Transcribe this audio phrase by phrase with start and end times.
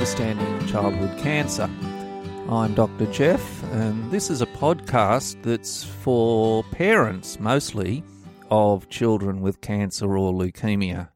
[0.00, 1.68] Understanding Childhood Cancer.
[2.48, 3.04] I'm Dr.
[3.12, 8.02] Geoff, and this is a podcast that's for parents mostly
[8.50, 11.10] of children with cancer or leukemia.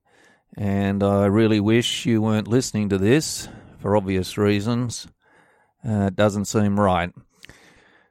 [0.58, 5.08] And I really wish you weren't listening to this for obvious reasons.
[5.82, 7.10] Uh, it doesn't seem right.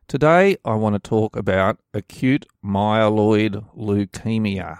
[0.08, 4.80] Today, I want to talk about acute myeloid leukemia,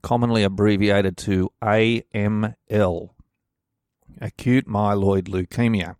[0.00, 3.10] commonly abbreviated to AML.
[4.22, 5.96] Acute myeloid leukemia.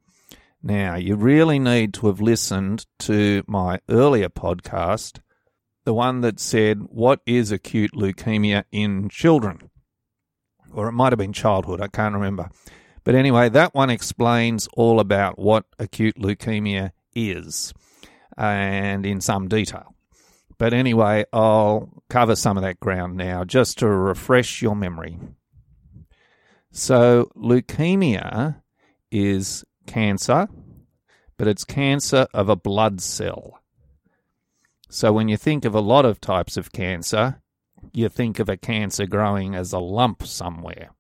[0.63, 5.19] Now, you really need to have listened to my earlier podcast,
[5.85, 9.71] the one that said, What is acute leukemia in children?
[10.73, 12.49] Or it might have been childhood, I can't remember.
[13.03, 17.75] But anyway, that one explains all about what acute leukemia is
[18.39, 19.97] and in some detail.
[20.59, 25.19] But anyway, I'll cover some of that ground now just to refresh your memory.
[26.75, 28.63] So, leukemia
[29.11, 30.49] is cancer,
[31.37, 33.61] but it's cancer of a blood cell.
[34.89, 37.43] So, when you think of a lot of types of cancer,
[37.93, 40.93] you think of a cancer growing as a lump somewhere.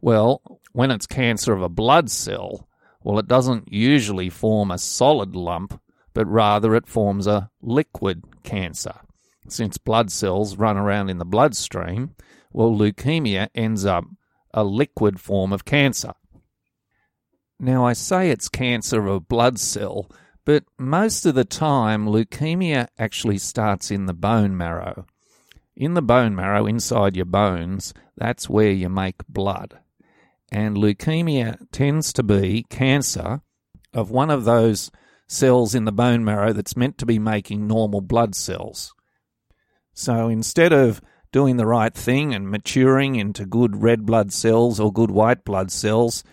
[0.00, 0.40] Well,
[0.72, 2.66] when it's cancer of a blood cell,
[3.04, 5.78] well, it doesn't usually form a solid lump,
[6.14, 8.94] but rather it forms a liquid cancer.
[9.46, 12.14] Since blood cells run around in the bloodstream,
[12.50, 14.04] well, leukemia ends up
[14.52, 16.12] a liquid form of cancer.
[17.60, 20.10] Now, I say it's cancer of blood cell,
[20.44, 25.06] but most of the time, leukemia actually starts in the bone marrow.
[25.76, 29.78] In the bone marrow, inside your bones, that's where you make blood.
[30.50, 33.42] And leukemia tends to be cancer
[33.92, 34.90] of one of those
[35.26, 38.94] cells in the bone marrow that's meant to be making normal blood cells.
[39.92, 41.00] So instead of
[41.38, 45.70] doing the right thing and maturing into good red blood cells or good white blood
[45.70, 46.24] cells,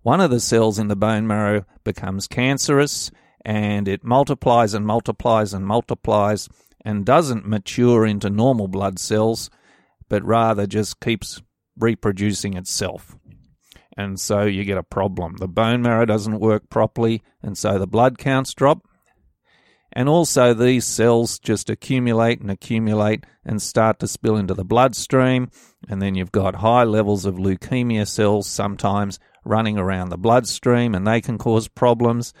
[0.00, 3.10] one of the cells in the bone marrow becomes cancerous
[3.44, 6.48] and it multiplies and multiplies and multiplies
[6.82, 9.50] and doesn't mature into normal blood cells,
[10.08, 11.42] but rather just keeps
[11.78, 13.18] reproducing itself.
[13.98, 15.36] And so you get a problem.
[15.40, 18.88] The bone marrow doesn't work properly, and so the blood counts drop.
[19.96, 25.50] And also, these cells just accumulate and accumulate and start to spill into the bloodstream.
[25.88, 31.06] And then you've got high levels of leukemia cells sometimes running around the bloodstream and
[31.06, 32.34] they can cause problems.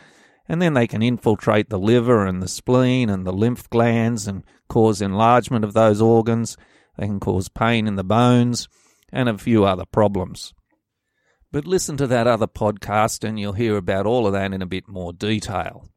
[0.48, 4.42] And then they can infiltrate the liver and the spleen and the lymph glands and
[4.68, 6.56] cause enlargement of those organs.
[6.98, 8.68] They can cause pain in the bones
[9.12, 10.54] and a few other problems.
[11.52, 14.66] But listen to that other podcast and you'll hear about all of that in a
[14.66, 15.88] bit more detail.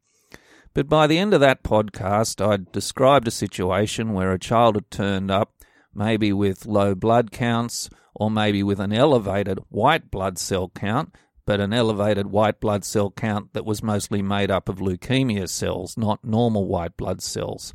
[0.77, 4.91] But by the end of that podcast, I'd described a situation where a child had
[4.91, 5.55] turned up,
[5.91, 11.15] maybe with low blood counts or maybe with an elevated white blood cell count,
[11.47, 15.97] but an elevated white blood cell count that was mostly made up of leukemia cells,
[15.97, 17.73] not normal white blood cells.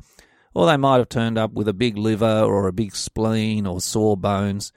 [0.53, 3.81] Or they might have turned up with a big liver or a big spleen or
[3.81, 4.71] sore bones.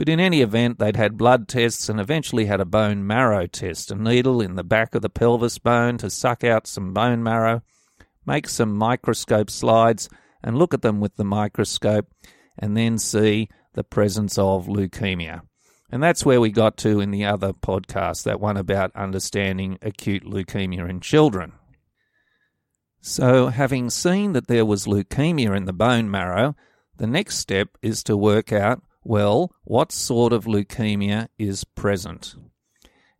[0.00, 3.90] But in any event, they'd had blood tests and eventually had a bone marrow test,
[3.90, 7.60] a needle in the back of the pelvis bone to suck out some bone marrow,
[8.24, 10.08] make some microscope slides
[10.42, 12.10] and look at them with the microscope,
[12.58, 15.42] and then see the presence of leukemia.
[15.92, 20.24] And that's where we got to in the other podcast, that one about understanding acute
[20.24, 21.52] leukemia in children.
[23.02, 26.56] So, having seen that there was leukemia in the bone marrow,
[26.96, 32.34] the next step is to work out well, what sort of leukemia is present?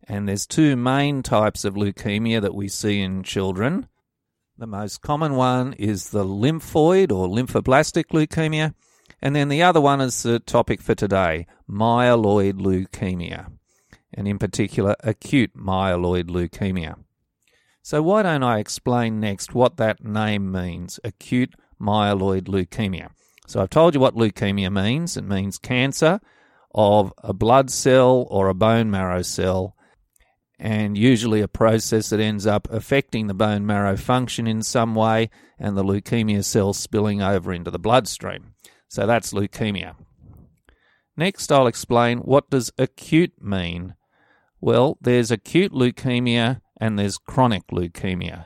[0.07, 3.87] And there's two main types of leukemia that we see in children.
[4.57, 8.73] The most common one is the lymphoid or lymphoblastic leukemia,
[9.21, 13.51] and then the other one is the topic for today myeloid leukemia,
[14.13, 16.95] and in particular, acute myeloid leukemia.
[17.81, 23.09] So, why don't I explain next what that name means acute myeloid leukemia?
[23.51, 26.21] So, I've told you what leukemia means it means cancer
[26.73, 29.75] of a blood cell or a bone marrow cell,
[30.57, 35.29] and usually a process that ends up affecting the bone marrow function in some way,
[35.59, 38.53] and the leukemia cells spilling over into the bloodstream.
[38.87, 39.95] So that's leukemia.
[41.17, 43.95] Next, I'll explain what does acute mean.
[44.61, 48.45] Well, there's acute leukemia and there's chronic leukemia.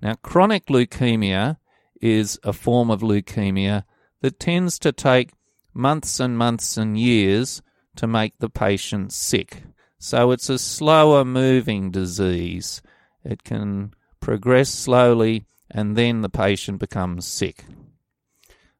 [0.00, 1.56] Now, chronic leukemia
[2.00, 3.82] is a form of leukemia
[4.20, 5.32] that tends to take
[5.74, 7.62] months and months and years
[7.96, 9.62] to make the patient sick.
[9.98, 12.82] So it's a slower moving disease.
[13.24, 17.64] It can progress slowly and then the patient becomes sick.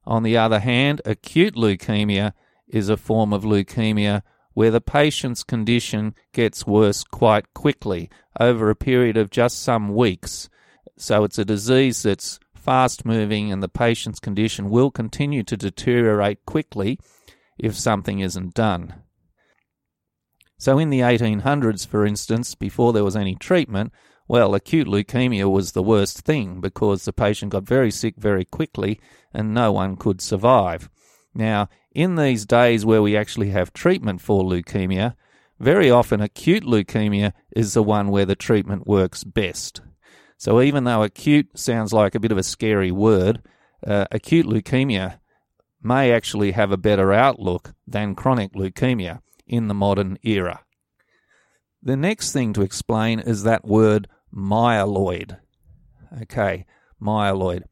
[0.04, 2.32] On the other hand, acute leukemia
[2.68, 4.22] is a form of leukemia
[4.54, 8.08] where the patient's condition gets worse quite quickly
[8.40, 10.48] over a period of just some weeks.
[10.96, 16.44] So it's a disease that's fast moving and the patient's condition will continue to deteriorate
[16.46, 16.98] quickly
[17.56, 18.92] if something isn't done.
[20.58, 23.92] So in the 1800s, for instance, before there was any treatment,
[24.26, 29.00] well, acute leukemia was the worst thing because the patient got very sick very quickly
[29.32, 30.90] and no one could survive.
[31.32, 35.14] Now, in these days where we actually have treatment for leukemia,
[35.60, 39.82] very often acute leukemia is the one where the treatment works best.
[40.36, 43.42] So even though acute sounds like a bit of a scary word,
[43.86, 45.18] uh, acute leukemia
[45.82, 50.64] may actually have a better outlook than chronic leukemia in the modern era.
[51.82, 55.38] The next thing to explain is that word myeloid.
[56.22, 56.66] Okay,
[57.00, 57.62] myeloid.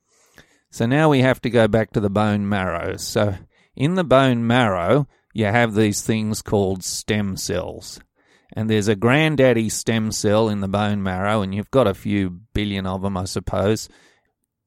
[0.70, 2.96] So now we have to go back to the bone marrow.
[2.96, 3.36] So
[3.76, 8.00] in the bone marrow, you have these things called stem cells.
[8.54, 12.30] And there's a granddaddy stem cell in the bone marrow, and you've got a few
[12.52, 13.88] billion of them, I suppose.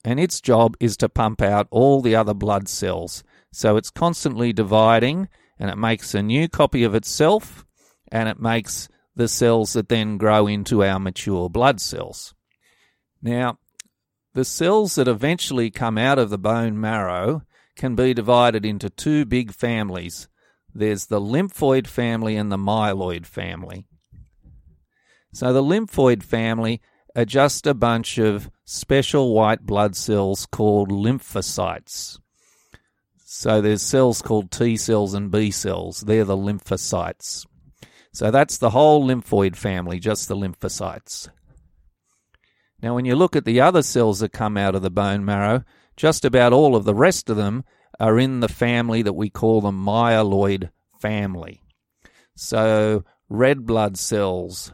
[0.04, 3.24] And its job is to pump out all the other blood cells.
[3.54, 7.66] So it's constantly dividing, and it makes a new copy of itself,
[8.12, 12.36] and it makes the cells that then grow into our mature blood cells.
[13.22, 13.58] Now,
[14.34, 17.42] the cells that eventually come out of the bone marrow
[17.76, 20.28] can be divided into two big families.
[20.78, 23.88] There's the lymphoid family and the myeloid family.
[25.34, 26.82] So the lymphoid family
[27.16, 32.20] are just a bunch of special white blood cells called lymphocytes.
[33.26, 36.02] So there's cells called T cells and B cells.
[36.02, 37.48] They're the lymphocytes.
[38.14, 41.28] So that's the whole lymphoid family, just the lymphocytes.
[42.84, 45.64] Now, when you look at the other cells that come out of the bone marrow,
[45.96, 47.64] just about all of the rest of them
[48.00, 50.70] are in the family that we call the myeloid
[51.00, 51.62] family.
[52.36, 54.72] So, red blood cells,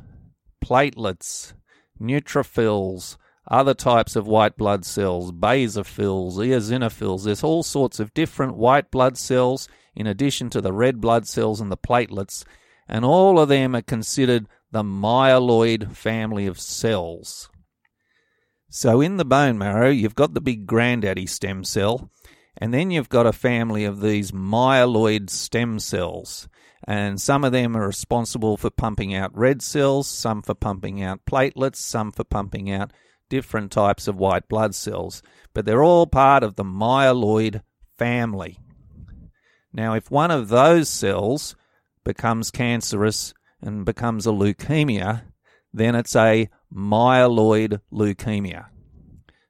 [0.63, 1.53] platelets,
[1.99, 3.17] neutrophils,
[3.49, 7.23] other types of white blood cells, basophils, eosinophils.
[7.23, 11.61] There's all sorts of different white blood cells in addition to the red blood cells
[11.61, 12.43] and the platelets,
[12.87, 17.49] and all of them are considered the myeloid family of cells.
[18.69, 22.09] So in the bone marrow, you've got the big granddaddy stem cell,
[22.57, 26.47] and then you've got a family of these myeloid stem cells.
[26.85, 31.25] And some of them are responsible for pumping out red cells, some for pumping out
[31.25, 32.91] platelets, some for pumping out
[33.29, 35.23] different types of white blood cells.
[35.53, 37.61] But they're all part of the myeloid
[37.97, 38.59] family.
[39.71, 41.55] Now, if one of those cells
[42.03, 45.23] becomes cancerous and becomes a leukemia,
[45.73, 48.67] then it's a myeloid leukemia.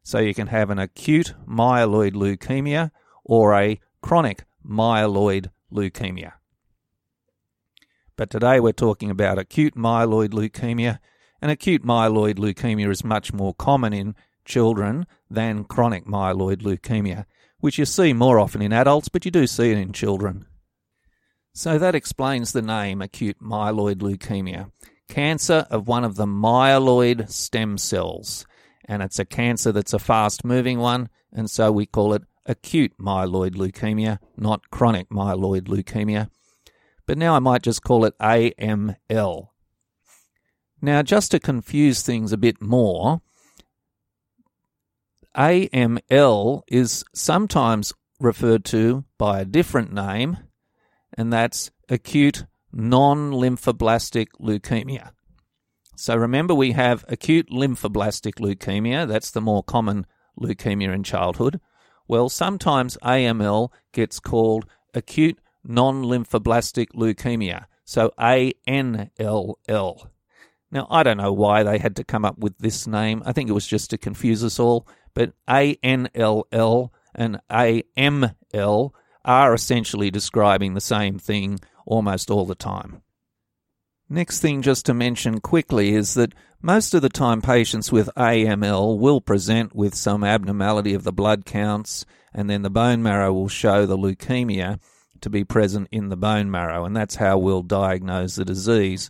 [0.03, 2.91] So you can have an acute myeloid leukemia
[3.23, 6.33] or a chronic myeloid leukemia.
[8.15, 10.99] But today we're talking about acute myeloid leukemia,
[11.41, 14.15] and acute myeloid leukemia is much more common in
[14.45, 17.25] children than chronic myeloid leukemia,
[17.59, 20.45] which you see more often in adults, but you do see it in children.
[21.53, 24.69] So that explains the name acute myeloid leukemia
[25.07, 28.45] cancer of one of the myeloid stem cells.
[28.85, 32.93] And it's a cancer that's a fast moving one, and so we call it acute
[32.99, 36.29] myeloid leukemia, not chronic myeloid leukemia.
[37.05, 39.47] But now I might just call it AML.
[40.81, 43.21] Now, just to confuse things a bit more,
[45.35, 50.37] AML is sometimes referred to by a different name,
[51.17, 55.11] and that's acute non lymphoblastic leukemia.
[55.95, 60.05] So remember, we have acute lymphoblastic leukemia, that's the more common
[60.39, 61.59] leukemia in childhood.
[62.07, 70.07] Well, sometimes AML gets called acute non lymphoblastic leukemia, so ANLL.
[70.71, 73.21] Now, I don't know why they had to come up with this name.
[73.25, 78.91] I think it was just to confuse us all, but ANLL and AML
[79.23, 83.03] are essentially describing the same thing almost all the time.
[84.13, 88.99] Next thing, just to mention quickly, is that most of the time patients with AML
[88.99, 93.47] will present with some abnormality of the blood counts, and then the bone marrow will
[93.47, 94.79] show the leukemia
[95.21, 99.09] to be present in the bone marrow, and that's how we'll diagnose the disease.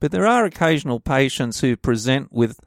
[0.00, 2.60] But there are occasional patients who present with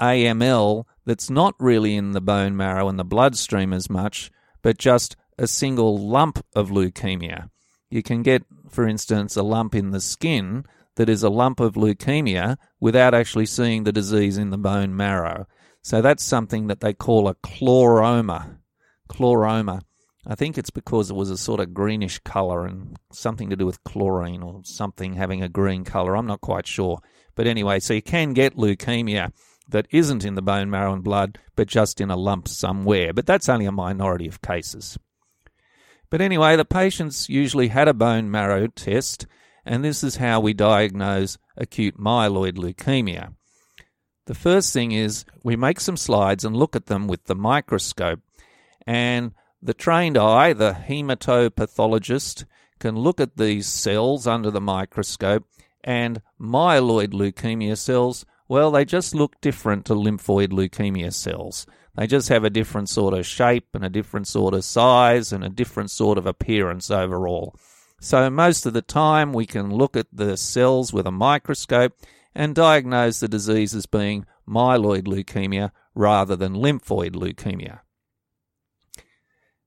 [0.00, 4.30] AML that's not really in the bone marrow and the bloodstream as much,
[4.62, 7.50] but just a single lump of leukemia.
[7.90, 10.64] You can get, for instance, a lump in the skin
[10.96, 15.46] that is a lump of leukemia without actually seeing the disease in the bone marrow.
[15.82, 18.58] So that's something that they call a chloroma.
[19.08, 19.82] Chloroma.
[20.26, 23.64] I think it's because it was a sort of greenish colour and something to do
[23.64, 26.16] with chlorine or something having a green colour.
[26.16, 27.00] I'm not quite sure.
[27.34, 29.32] But anyway, so you can get leukemia
[29.70, 33.14] that isn't in the bone marrow and blood, but just in a lump somewhere.
[33.14, 34.98] But that's only a minority of cases.
[36.10, 39.26] But anyway, the patients usually had a bone marrow test,
[39.64, 43.34] and this is how we diagnose acute myeloid leukemia.
[44.26, 48.20] The first thing is we make some slides and look at them with the microscope,
[48.86, 52.44] and the trained eye, the hematopathologist,
[52.78, 55.44] can look at these cells under the microscope,
[55.84, 61.66] and myeloid leukemia cells, well, they just look different to lymphoid leukemia cells.
[61.94, 65.44] They just have a different sort of shape and a different sort of size and
[65.44, 67.54] a different sort of appearance overall.
[68.02, 71.92] So, most of the time, we can look at the cells with a microscope
[72.34, 77.80] and diagnose the disease as being myeloid leukemia rather than lymphoid leukemia.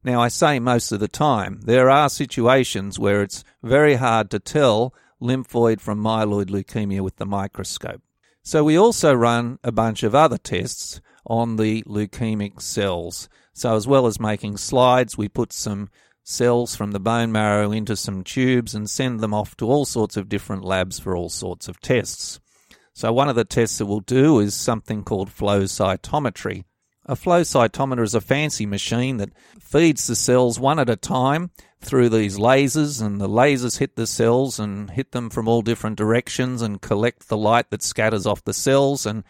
[0.03, 1.61] Now, I say most of the time.
[1.63, 7.27] There are situations where it's very hard to tell lymphoid from myeloid leukemia with the
[7.27, 8.01] microscope.
[8.41, 13.29] So, we also run a bunch of other tests on the leukemic cells.
[13.53, 15.89] So, as well as making slides, we put some
[16.23, 20.17] cells from the bone marrow into some tubes and send them off to all sorts
[20.17, 22.39] of different labs for all sorts of tests.
[22.93, 26.63] So, one of the tests that we'll do is something called flow cytometry.
[27.05, 31.51] A flow cytometer is a fancy machine that feeds the cells one at a time
[31.81, 35.97] through these lasers, and the lasers hit the cells and hit them from all different
[35.97, 39.05] directions and collect the light that scatters off the cells.
[39.05, 39.23] And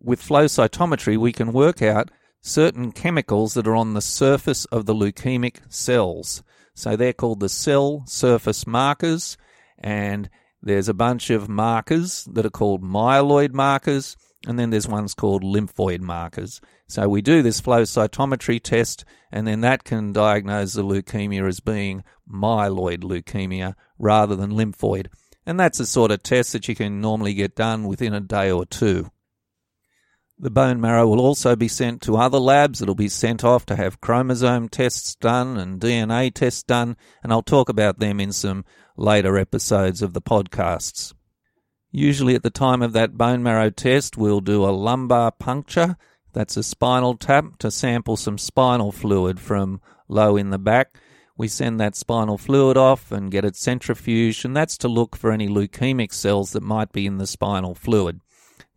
[0.00, 2.10] with flow cytometry, we can work out
[2.46, 6.44] certain chemicals that are on the surface of the leukemic cells.
[6.74, 9.36] So they're called the cell surface markers,
[9.78, 10.30] and
[10.62, 15.42] there's a bunch of markers that are called myeloid markers, and then there's ones called
[15.42, 16.60] lymphoid markers.
[16.86, 21.58] So we do this flow cytometry test, and then that can diagnose the leukemia as
[21.58, 25.08] being myeloid leukemia rather than lymphoid.
[25.44, 28.52] And that's the sort of test that you can normally get done within a day
[28.52, 29.10] or two.
[30.38, 32.82] The bone marrow will also be sent to other labs.
[32.82, 37.42] It'll be sent off to have chromosome tests done and DNA tests done, and I'll
[37.42, 38.66] talk about them in some
[38.98, 41.14] later episodes of the podcasts.
[41.90, 45.96] Usually, at the time of that bone marrow test, we'll do a lumbar puncture.
[46.34, 50.98] That's a spinal tap to sample some spinal fluid from low in the back.
[51.38, 55.32] We send that spinal fluid off and get it centrifuged, and that's to look for
[55.32, 58.20] any leukemic cells that might be in the spinal fluid.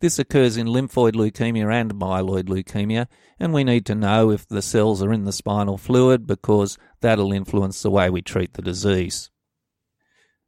[0.00, 3.06] This occurs in lymphoid leukemia and myeloid leukemia,
[3.38, 7.32] and we need to know if the cells are in the spinal fluid because that'll
[7.32, 9.30] influence the way we treat the disease.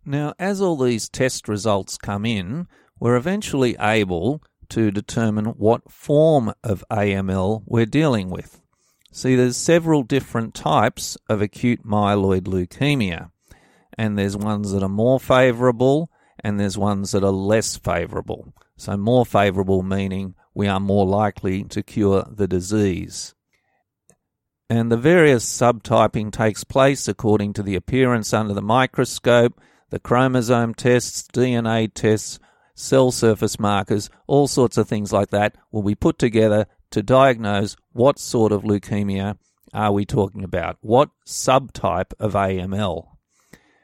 [0.06, 2.66] Now, as all these test results come in,
[2.98, 8.62] we're eventually able to determine what form of AML we're dealing with.
[9.12, 13.30] See, there's several different types of acute myeloid leukemia,
[13.98, 18.54] and there's ones that are more favourable and there's ones that are less favourable.
[18.82, 23.32] So, more favourable meaning we are more likely to cure the disease.
[24.68, 29.60] And the various subtyping takes place according to the appearance under the microscope,
[29.90, 32.40] the chromosome tests, DNA tests,
[32.74, 37.76] cell surface markers, all sorts of things like that will be put together to diagnose
[37.92, 39.38] what sort of leukemia
[39.72, 40.78] are we talking about?
[40.80, 43.06] What subtype of AML?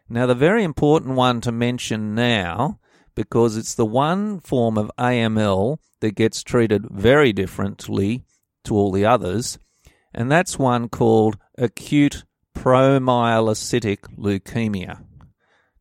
[0.09, 2.81] Now, the very important one to mention now
[3.18, 8.22] because it's the one form of AML that gets treated very differently
[8.62, 9.58] to all the others,
[10.14, 12.22] and that's one called acute
[12.56, 15.02] promyelocytic leukemia,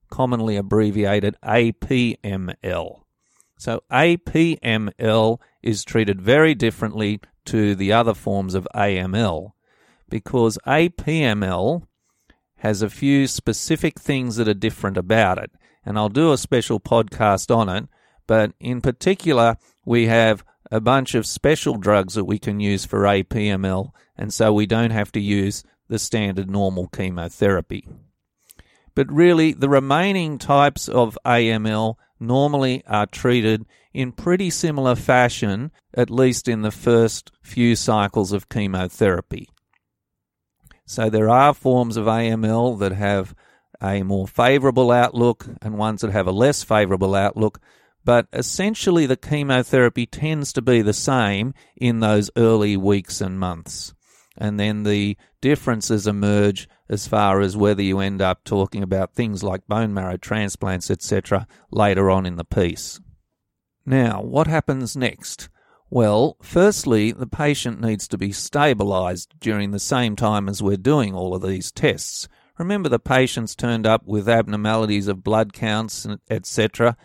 [0.10, 3.02] commonly abbreviated APML.
[3.60, 9.52] So APML is treated very differently to the other forms of AML
[10.10, 11.84] because APML
[12.56, 15.52] has a few specific things that are different about it
[15.88, 17.88] and I'll do a special podcast on it.
[18.28, 23.04] But in particular, we have a bunch of special drugs that we can use for
[23.04, 27.88] APML, and so we don't have to use the standard normal chemotherapy.
[28.96, 36.10] But really, the remaining types of AML normally are treated in pretty similar fashion, at
[36.10, 39.48] least in the first few cycles of chemotherapy.
[40.86, 43.34] So there are forms of AML that have
[43.82, 47.60] a more favorable outlook and ones that have a less favorable outlook.
[48.04, 53.94] But essentially, the chemotherapy tends to be the same in those early weeks and months.
[54.38, 59.44] And then the differences emerge as far as whether you end up talking about things
[59.44, 63.00] like bone marrow transplants, etc., later on in the piece.
[63.86, 65.50] Now, what happens next?
[65.90, 71.16] Well, firstly, the patient needs to be stabilized during the same time as we're doing
[71.16, 72.28] all of these tests.
[72.58, 76.98] Remember, the patient's turned up with abnormalities of blood counts, etc.,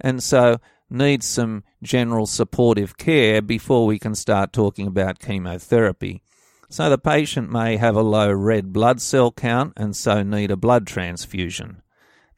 [0.00, 0.58] and so
[0.90, 6.22] needs some general supportive care before we can start talking about chemotherapy.
[6.70, 10.56] So the patient may have a low red blood cell count and so need a
[10.56, 11.82] blood transfusion.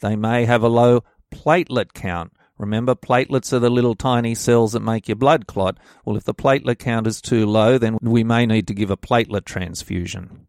[0.01, 2.33] They may have a low platelet count.
[2.57, 5.79] Remember, platelets are the little tiny cells that make your blood clot.
[6.05, 8.97] Well, if the platelet count is too low, then we may need to give a
[8.97, 10.47] platelet transfusion.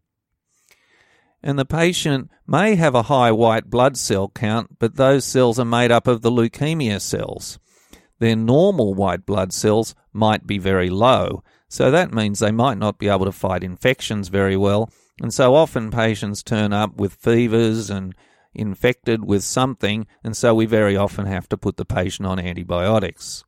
[1.42, 5.64] And the patient may have a high white blood cell count, but those cells are
[5.64, 7.58] made up of the leukemia cells.
[8.20, 12.98] Their normal white blood cells might be very low, so that means they might not
[12.98, 14.90] be able to fight infections very well.
[15.20, 18.14] And so often patients turn up with fevers and
[18.54, 23.44] infected with something, and so we very often have to put the patient on antibiotics.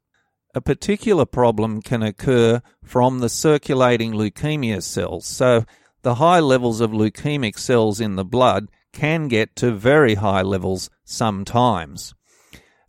[0.57, 5.27] A particular problem can occur from the circulating leukemia cells.
[5.27, 5.65] So
[6.05, 10.91] the high levels of leukemic cells in the blood can get to very high levels
[11.05, 12.15] sometimes.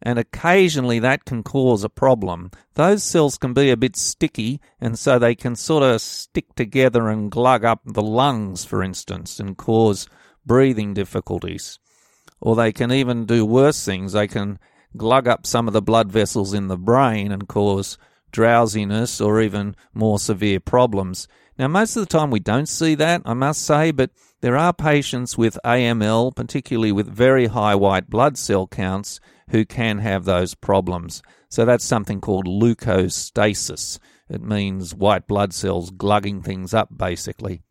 [0.01, 2.51] And occasionally that can cause a problem.
[2.75, 7.07] Those cells can be a bit sticky, and so they can sort of stick together
[7.07, 10.07] and glug up the lungs, for instance, and cause
[10.45, 11.79] breathing difficulties.
[12.41, 14.11] Or they can even do worse things.
[14.11, 14.59] They can
[14.95, 17.97] glug up some of the blood vessels in the brain and cause
[18.31, 21.29] drowsiness or even more severe problems.
[21.57, 24.73] Now, most of the time we don't see that, I must say, but there are
[24.73, 30.53] patients with AML, particularly with very high white blood cell counts, who can have those
[30.53, 31.23] problems.
[31.49, 33.99] So that's something called leukostasis.
[34.29, 37.61] It means white blood cells glugging things up, basically.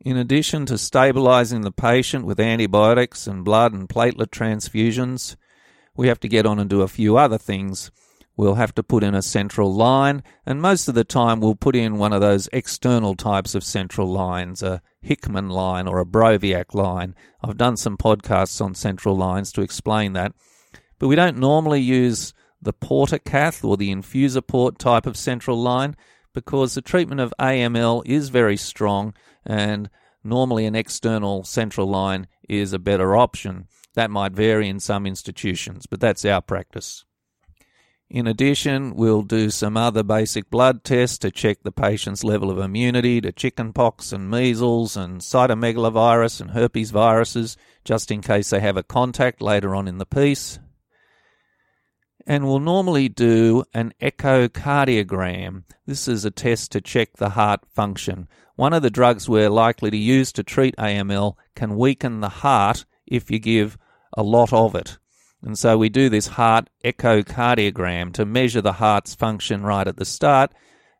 [0.00, 5.36] In addition to stabilizing the patient with antibiotics and blood and platelet transfusions,
[5.96, 7.90] we have to get on and do a few other things
[8.40, 11.76] We'll have to put in a central line, and most of the time we'll put
[11.76, 16.72] in one of those external types of central lines, a Hickman line or a Broviac
[16.72, 17.14] line.
[17.44, 20.32] I've done some podcasts on central lines to explain that.
[20.98, 25.94] But we don't normally use the portacath or the infuser port type of central line
[26.32, 29.12] because the treatment of AML is very strong
[29.44, 29.90] and
[30.24, 33.66] normally an external central line is a better option.
[33.96, 37.04] That might vary in some institutions, but that's our practice.
[38.10, 42.58] In addition, we'll do some other basic blood tests to check the patient's level of
[42.58, 48.76] immunity to chickenpox and measles and cytomegalovirus and herpes viruses, just in case they have
[48.76, 50.58] a contact later on in the piece.
[52.26, 55.62] And we'll normally do an echocardiogram.
[55.86, 58.26] This is a test to check the heart function.
[58.56, 62.86] One of the drugs we're likely to use to treat AML can weaken the heart
[63.06, 63.78] if you give
[64.16, 64.98] a lot of it.
[65.42, 70.04] And so we do this heart echocardiogram to measure the heart's function right at the
[70.04, 70.52] start.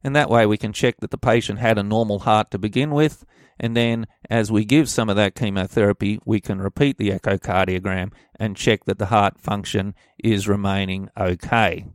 [0.02, 2.90] And that way we can check that the patient had a normal heart to begin
[2.90, 3.24] with.
[3.58, 8.56] And then as we give some of that chemotherapy, we can repeat the echocardiogram and
[8.56, 11.86] check that the heart function is remaining okay.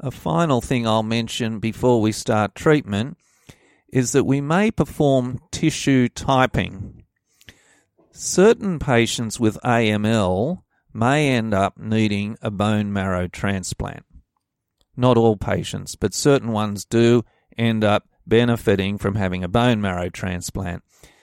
[0.00, 3.18] A final thing I'll mention before we start treatment
[3.92, 7.04] is that we may perform tissue typing.
[8.12, 10.62] Certain patients with AML
[10.98, 14.04] may end up needing a bone marrow transplant.
[14.96, 17.24] Not all patients, but certain ones do
[17.56, 20.82] end up benefiting from having a bone marrow transplant.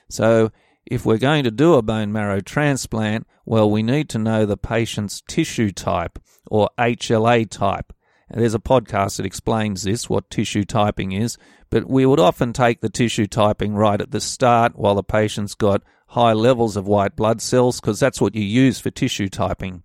[0.10, 0.52] So,
[0.86, 4.58] if we're going to do a bone marrow transplant, well, we need to know the
[4.58, 7.92] patient's tissue type or HLA type.
[8.30, 11.38] And there's a podcast that explains this, what tissue typing is,
[11.70, 15.56] but we would often take the tissue typing right at the start while the patient's
[15.56, 15.84] got
[16.16, 19.84] high levels of white blood cells because that's what you use for tissue typing.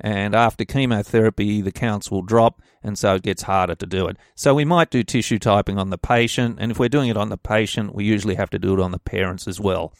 [0.00, 4.16] And after chemotherapy, the counts will drop, and so it gets harder to do it.
[4.36, 7.28] So we might do tissue typing on the patient, and if we're doing it on
[7.28, 9.92] the patient, we usually have to do it on the parents as well.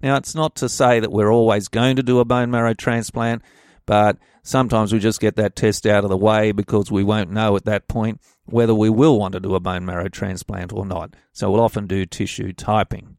[0.00, 3.42] Now, it's not to say that we're always going to do a bone marrow transplant,
[3.84, 7.56] but sometimes we just get that test out of the way because we won't know
[7.56, 11.14] at that point whether we will want to do a bone marrow transplant or not.
[11.32, 13.16] So we'll often do tissue typing.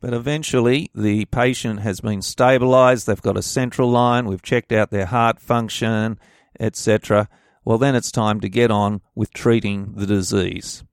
[0.00, 4.90] But eventually, the patient has been stabilized, they've got a central line, we've checked out
[4.90, 6.18] their heart function,
[6.60, 7.28] etc.
[7.64, 10.84] Well, then it's time to get on with treating the disease.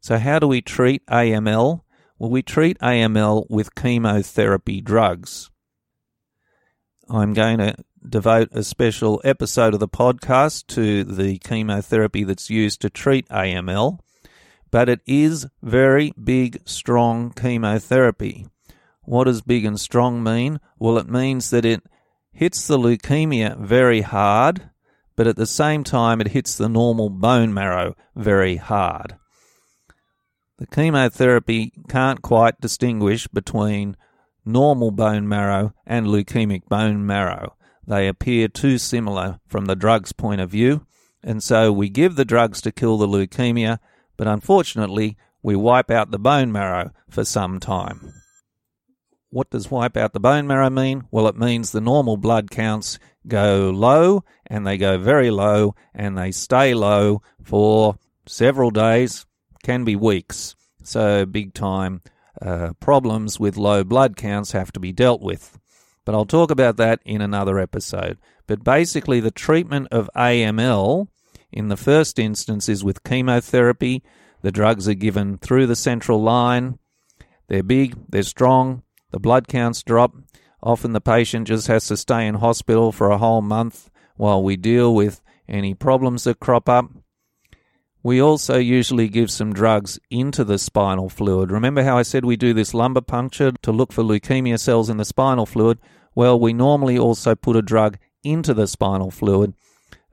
[0.00, 1.82] So, how do we treat AML?
[2.18, 5.50] Well, we treat AML with chemotherapy drugs.
[7.08, 7.74] I'm going to
[8.08, 13.98] devote a special episode of the podcast to the chemotherapy that's used to treat AML
[14.76, 18.46] but it is very big, strong chemotherapy.
[19.04, 20.60] What does big and strong mean?
[20.78, 21.82] Well, it means that it
[22.30, 24.68] hits the leukemia very hard,
[25.16, 29.16] but at the same time, it hits the normal bone marrow very hard.
[30.58, 33.96] The chemotherapy can't quite distinguish between
[34.44, 37.56] normal bone marrow and leukemic bone marrow.
[37.86, 40.84] They appear too similar from the drug's point of view,
[41.22, 43.78] and so we give the drugs to kill the leukemia,
[44.16, 48.12] but unfortunately, we wipe out the bone marrow for some time.
[49.30, 51.04] What does wipe out the bone marrow mean?
[51.10, 56.16] Well, it means the normal blood counts go low and they go very low and
[56.16, 59.26] they stay low for several days,
[59.62, 60.54] can be weeks.
[60.82, 62.02] So, big time
[62.40, 65.58] uh, problems with low blood counts have to be dealt with.
[66.04, 68.18] But I'll talk about that in another episode.
[68.46, 71.08] But basically, the treatment of AML
[71.56, 74.02] in the first instance is with chemotherapy.
[74.42, 76.78] The drugs are given through the central line.
[77.48, 80.14] They're big, they're strong, the blood counts drop.
[80.62, 84.56] Often the patient just has to stay in hospital for a whole month while we
[84.56, 86.90] deal with any problems that crop up.
[88.02, 91.50] We also usually give some drugs into the spinal fluid.
[91.50, 94.98] Remember how I said we do this lumbar puncture to look for leukemia cells in
[94.98, 95.78] the spinal fluid?
[96.14, 99.54] Well, we normally also put a drug into the spinal fluid.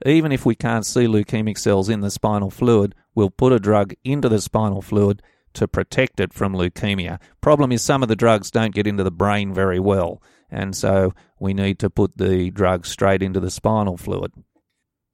[0.04, 3.94] Even if we can't see leukemic cells in the spinal fluid, we'll put a drug
[4.04, 5.22] into the spinal fluid
[5.54, 7.18] to protect it from leukemia.
[7.40, 11.14] Problem is, some of the drugs don't get into the brain very well, and so
[11.40, 14.32] we need to put the drug straight into the spinal fluid.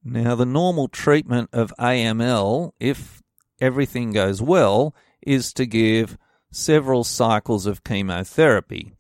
[0.03, 3.23] Now, the normal treatment of AML, if
[3.61, 6.17] everything goes well, is to give
[6.51, 8.95] several cycles of chemotherapy.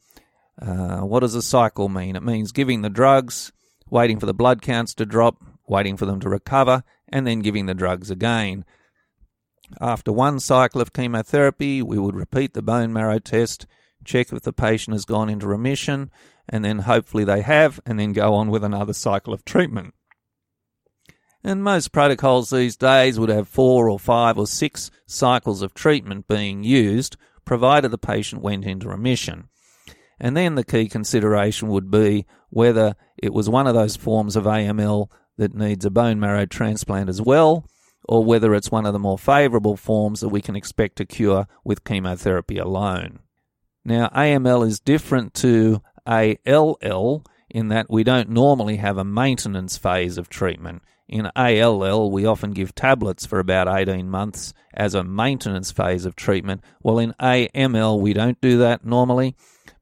[0.60, 2.16] Uh, what does a cycle mean?
[2.16, 3.50] It means giving the drugs,
[3.88, 7.66] waiting for the blood counts to drop, waiting for them to recover, and then giving
[7.66, 8.64] the drugs again.
[9.80, 13.66] After one cycle of chemotherapy, we would repeat the bone marrow test,
[14.04, 16.10] check if the patient has gone into remission,
[16.48, 19.94] and then hopefully they have, and then go on with another cycle of treatment.
[21.44, 26.26] And most protocols these days would have four or five or six cycles of treatment
[26.28, 29.48] being used, provided the patient went into remission.
[30.18, 34.44] And then the key consideration would be whether it was one of those forms of
[34.44, 37.66] AML that needs a bone marrow transplant as well,
[38.08, 41.46] or whether it's one of the more favourable forms that we can expect to cure
[41.64, 43.20] with chemotherapy alone.
[43.84, 50.18] Now, AML is different to ALL in that we don't normally have a maintenance phase
[50.18, 50.82] of treatment.
[51.08, 56.14] In ALL, we often give tablets for about 18 months as a maintenance phase of
[56.14, 56.62] treatment.
[56.82, 59.34] Well, in AML, we don't do that normally.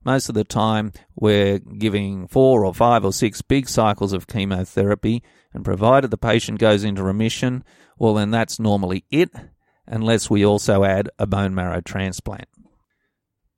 [0.09, 5.23] Most of the time, we're giving four or five or six big cycles of chemotherapy,
[5.53, 7.63] and provided the patient goes into remission,
[7.99, 9.29] well, then that's normally it,
[9.87, 12.49] unless we also add a bone marrow transplant.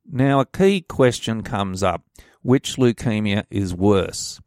[0.04, 2.02] Now, a key question comes up
[2.42, 4.40] which leukemia is worse?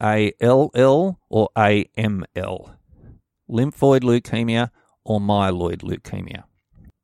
[0.00, 2.76] ALL or AML,
[3.48, 4.70] lymphoid leukemia
[5.04, 6.42] or myeloid leukemia?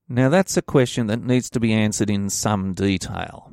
[0.09, 3.53] Now, that's a question that needs to be answered in some detail.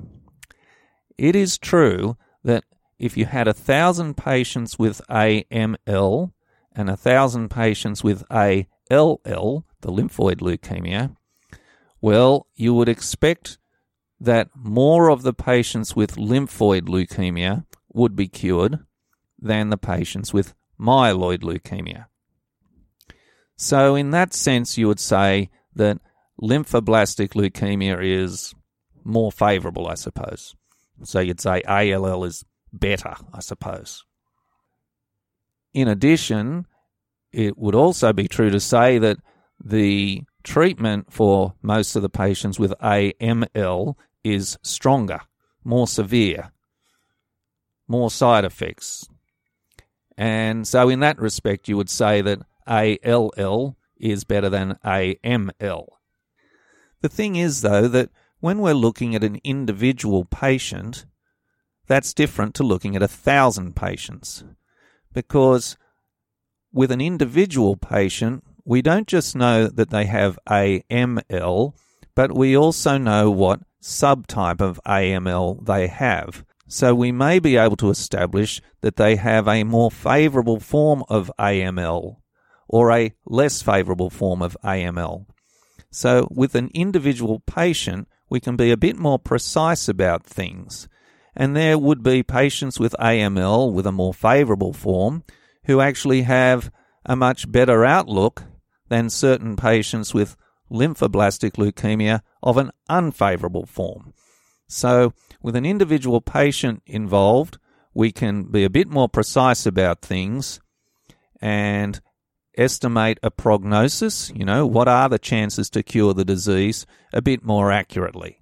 [1.17, 2.63] It is true that
[2.99, 6.31] if you had a thousand patients with AML
[6.75, 11.15] and a thousand patients with ALL, the lymphoid leukemia,
[12.01, 13.57] well, you would expect
[14.19, 18.79] that more of the patients with lymphoid leukemia would be cured
[19.39, 22.05] than the patients with myeloid leukemia.
[23.55, 25.99] So, in that sense, you would say that
[26.41, 28.53] lymphoblastic leukemia is
[29.03, 30.55] more favourable, I suppose.
[31.03, 34.03] So, you'd say ALL is better, I suppose.
[35.73, 36.65] In addition,
[37.31, 39.17] it would also be true to say that
[39.63, 45.21] the treatment for most of the patients with AML is stronger,
[45.63, 46.51] more severe,
[47.87, 49.07] more side effects,
[50.17, 55.87] and so, in that respect, you would say that ALL is better than AML.
[57.01, 61.05] The thing is, though, that when we're looking at an individual patient,
[61.87, 64.43] that's different to looking at a thousand patients.
[65.13, 65.77] Because
[66.71, 71.73] with an individual patient, we don't just know that they have AML,
[72.13, 76.43] but we also know what subtype of AML they have.
[76.67, 81.31] So we may be able to establish that they have a more favourable form of
[81.39, 82.17] AML
[82.67, 85.25] or a less favourable form of AML.
[85.89, 90.87] So with an individual patient, we can be a bit more precise about things.
[91.35, 95.23] And there would be patients with AML with a more favourable form
[95.65, 96.71] who actually have
[97.05, 98.43] a much better outlook
[98.89, 100.35] than certain patients with
[100.71, 104.13] lymphoblastic leukemia of an unfavourable form.
[104.67, 107.57] So with an individual patient involved,
[107.93, 110.59] we can be a bit more precise about things
[111.41, 112.01] and
[112.57, 117.43] estimate a prognosis, you know, what are the chances to cure the disease a bit
[117.43, 118.39] more accurately.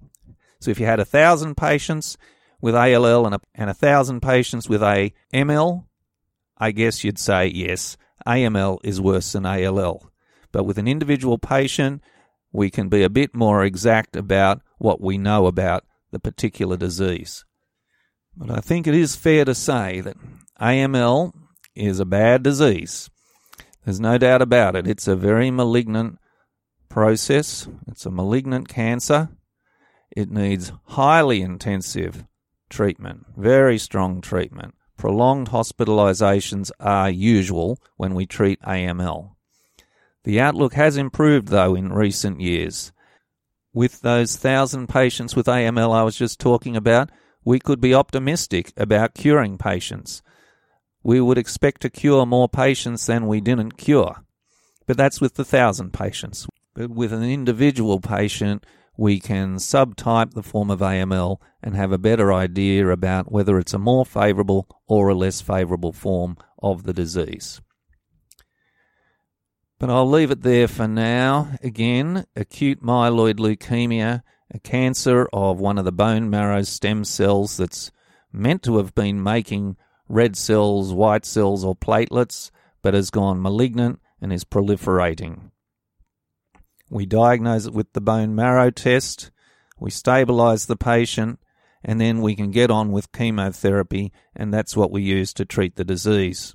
[0.60, 2.16] So if you had a thousand patients
[2.60, 5.84] with ALL and a, and thousand patients with AML,
[6.58, 10.10] I guess you'd say yes, AML is worse than ALL.
[10.52, 12.02] But with an individual patient,
[12.52, 17.44] we can be a bit more exact about what we know about the particular disease.
[18.36, 20.16] But I think it is fair to say that
[20.60, 21.32] AML
[21.74, 23.10] is a bad disease.
[23.86, 24.88] There's no doubt about it.
[24.88, 26.18] It's a very malignant
[26.88, 29.28] process, it's a malignant cancer.
[30.10, 32.24] It needs highly intensive
[32.68, 34.74] treatment, very strong treatment.
[34.96, 39.36] Prolonged hospitalizations are usual when we treat AML.
[40.24, 42.90] The outlook has improved, though, in recent years.
[43.72, 47.10] With those thousand patients with AML I was just talking about,
[47.44, 50.22] we could be optimistic about curing patients.
[51.06, 54.24] We would expect to cure more patients than we didn't cure.
[54.88, 56.48] But that's with the thousand patients.
[56.74, 58.66] But with an individual patient,
[58.96, 63.72] we can subtype the form of AML and have a better idea about whether it's
[63.72, 67.60] a more favourable or a less favourable form of the disease.
[69.78, 71.52] But I'll leave it there for now.
[71.62, 77.92] Again, acute myeloid leukemia, a cancer of one of the bone marrow stem cells that's
[78.32, 79.76] meant to have been making
[80.08, 82.50] red cells, white cells, or platelets,
[82.82, 85.50] but has gone malignant and is proliferating.
[86.88, 89.30] We diagnose it with the bone marrow test,
[89.78, 91.40] we stabilize the patient,
[91.82, 95.76] and then we can get on with chemotherapy, and that's what we use to treat
[95.76, 96.54] the disease.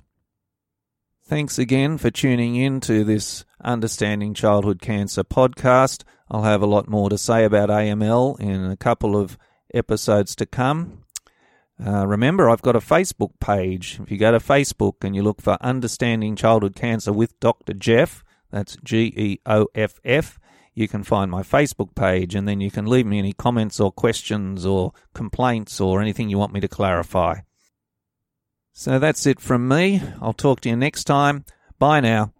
[1.24, 6.02] Thanks again for tuning in to this Understanding Childhood Cancer podcast.
[6.30, 9.38] I'll have a lot more to say about AML in a couple of
[9.72, 11.01] episodes to come.
[11.84, 13.98] Uh, remember, I've got a Facebook page.
[14.00, 17.72] If you go to Facebook and you look for Understanding Childhood Cancer with Dr.
[17.72, 20.38] Geoff, that's G E O F F,
[20.74, 23.90] you can find my Facebook page and then you can leave me any comments or
[23.90, 27.40] questions or complaints or anything you want me to clarify.
[28.72, 30.00] So that's it from me.
[30.20, 31.44] I'll talk to you next time.
[31.78, 32.32] Bye now.